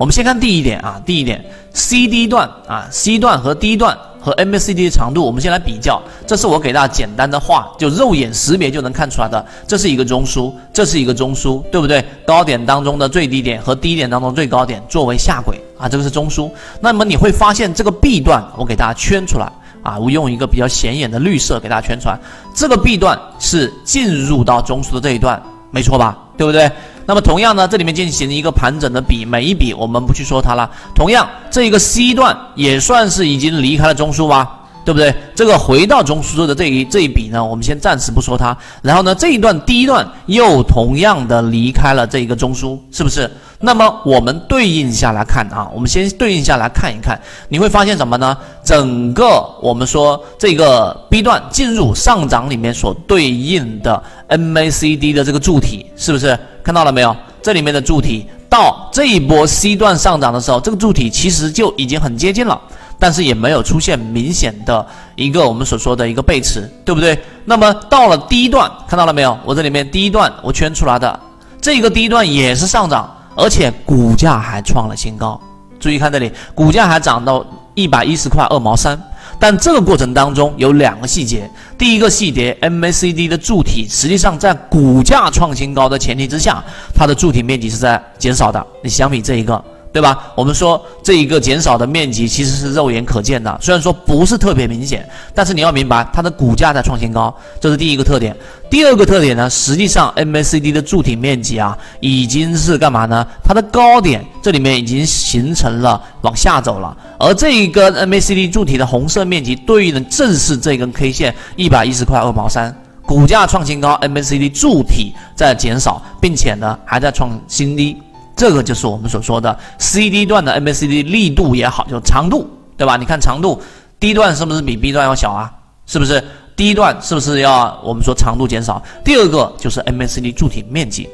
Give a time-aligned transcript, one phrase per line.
[0.00, 1.44] 我们先看第一点啊，第一点
[1.74, 6.00] ，C D 段啊，C 段和 D 段和 MACD 的长度，我们先来比较。
[6.26, 9.44] 这是我给大家简单的画，就肉眼识别就能看出来的。
[9.66, 12.02] 这是一个中枢，这是一个中枢，对不对？
[12.24, 16.50] 高点当中的最低点和低点当中最高点作为下轨啊，这个是中枢。
[16.80, 22.18] 那么你会发现这个 B 段，我给大家圈出来啊，我用一个比较显眼的绿色给大家圈出来。
[22.54, 26.16] 这个 B 段是进入到中枢的这一段，没错吧？
[26.38, 26.70] 对不对？
[27.06, 30.70] 那么同样呢，这里面进行一个盘整的比，每一笔我们不去说它了。
[30.94, 34.56] 同样，这一个 C 段也算是已经离开了中枢吧。
[34.82, 35.14] 对不对？
[35.36, 38.56] 这个回到中枢的这一这一笔呢，我们先暂时不说它。
[38.80, 43.30] 然后呢，这一段第一段又同样的离开了这一个中枢，是不是？
[43.60, 47.20] 那么我们对应下来看啊，我们先对应下来看一看，
[47.50, 48.34] 你会发现什么呢？
[48.64, 57.16] 整个我们说这个 B 段进入上涨里面所对应的 MACD 的这个柱体，是不是看到了没有？
[57.42, 62.60] 这里面的柱体到这一波 C 段上涨的时候，这个柱体其实就已经很接近了。
[63.02, 67.18] 但是也没有出现明显的一个我们所说的一个背驰，对不对？
[67.46, 69.38] 那么到了第一段，看到了没有？
[69.42, 71.18] 我这里面第一段我圈出来的
[71.62, 75.40] 这个第一段也是上涨，而且股价还创了新高。
[75.78, 77.42] 注意看这里，股价还涨到
[77.74, 79.00] 一百一十块二毛三。
[79.40, 86.62] 但这个过程当中有两个细节，第一个细节，MACD 的柱体实际上在股价创新高的前提之下，
[86.94, 88.64] 它的柱体面积是在减少的。
[88.84, 89.64] 你相比这一个。
[89.92, 90.32] 对吧？
[90.36, 98.36] 我们说这一个减少的面积其实是肉眼可见的，虽然说不是特别明显，但是你要明白它的股价在创新高，这是第一个特点。
[98.70, 103.26] 第二个特点呢，实际上 MACD 的柱体面积啊，已经是干嘛呢？
[103.42, 112.72] 它的高点这里面已经形成了往下走了，而这一根 MACD 柱体的红色面积对应的正是这根 K 线一百一十块二毛三，
[113.04, 117.96] 股价创新高，MACD 柱体在减少，并且呢还在创新低。
[118.40, 122.96] 这个就是我们所说的 C D 段的 MACD 力度也好，就长度，对吧？
[122.96, 123.60] 你看长度
[123.98, 125.52] ，D 段是不是比 B 段要小啊？
[125.84, 126.24] 是不是
[126.56, 128.82] ？D 段是不是要我们说长度减少？
[129.04, 131.06] 第二个就是 MACD 柱体面积。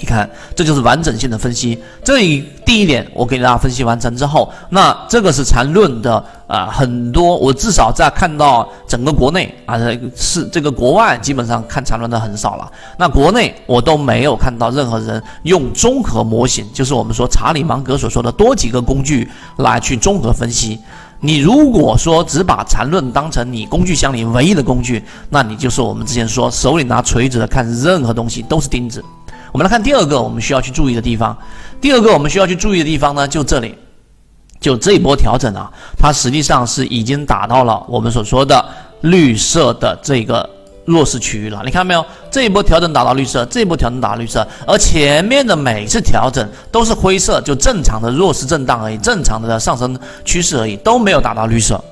[0.00, 1.76] 你看，这就是完整性的分析。
[2.04, 9.76] 这一第一点，我给大家分析完成之后，那这个是缠论的啊，很多我至少在看到整个国内啊，
[10.14, 12.70] 是这个国外基本上看缠论的很少了。
[12.96, 20.78] 那国内我都没有看到任何人用综合模型，就是我们说查理芒格所说的多几个工具来去综合分析。
[21.20, 29.04] 你如果说只把缠论当成你工具箱里唯一的工具，那你就是我们之前说手里拿锤子的看任何东西都是钉子。
[29.52, 31.36] 我们来看第二个我们需要去注意的地方。
[31.80, 33.74] 第二个我们需要去注意的地方呢，就这里，
[34.60, 38.64] 就这一波调整啊，它实际上是已经达到了我们所说的
[39.02, 40.48] 绿色的这个
[40.84, 41.62] 弱势区域了。
[41.64, 42.04] 你看到没有？
[42.30, 51.82] 这一波调整达到绿色，这一波调整达到绿色，而前面的每次调整都是灰色，就正常的弱势震荡而已，正常的上升趋势而已，都没有达到绿色。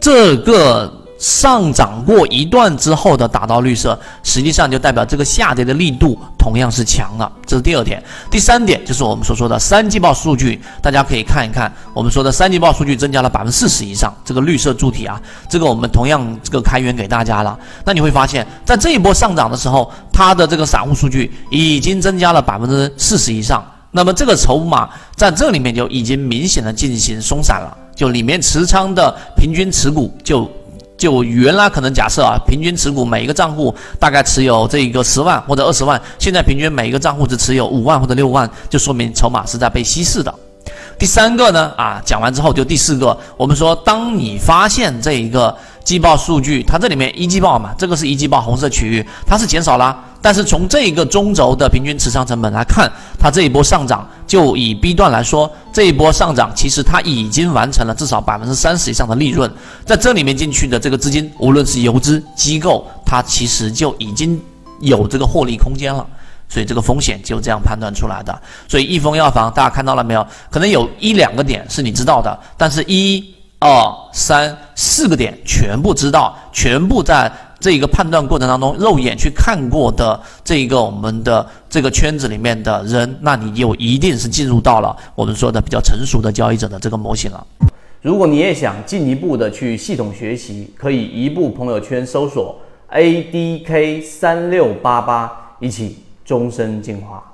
[0.00, 0.92] 这个。
[1.22, 8.02] 上涨过一段之后的打到绿色，实际上就代表这个下跌的力度同样是强的，这是第二点。
[8.28, 17.56] 第三点就是我们所说的三季报数据，大家可以看一看，我们说的三季报数据增加了百分之四十以上，这个绿色柱体啊，这个我们同样这个开源给大家了。
[17.84, 30.50] 那你会发现在这一波上涨的时候，它的这个散户数据已经增加了百分之四十以上，那么这个筹码在这里面就已经明显的进行松散了，就里面持仓的平均持股就。
[31.02, 40.32] 就原来可能假设啊，平均持股每一个账户大概持有这一个十万或者二十万，现在平均每一个账户只持有五万或者六万，就说明筹码是在被稀释的。
[40.98, 45.54] 第三个呢，啊，讲完之后就第四个，我们说，当你发现这一个。
[45.84, 49.98] 季报数据，它这里面一季报嘛，这个是一季报红色区域，它是减少了。
[50.20, 52.88] 但是从这一个中轴的平均持仓成本来看，
[53.18, 59.50] 它这一波上涨，就以 B 段来说，这一波上涨其实它已经完成了至少百分之三十以上的利润，
[59.84, 64.40] 在这里面进去的这个资金，无论是游资机构，它其实就已经
[64.78, 66.06] 有这个获利空间了。
[66.52, 68.38] 所以这个风险就这样判断出来的。
[68.68, 70.26] 所以易丰药房，大家看到了没有？
[70.50, 73.24] 可能有一两个点是你知道的，但是一。
[73.64, 87.46] 二三四个点全部知道，全部在这一个判断过程当中肉眼去看过的这一个我们的这个圈子里面的人，那你就一定是进入到了我们说的比较成熟的交易者的这个模型了。
[88.00, 92.58] 如果你也想进一步的去系统学习，可以一步朋友圈搜索
[92.88, 97.31] A D K 三六八八，一起终身进化。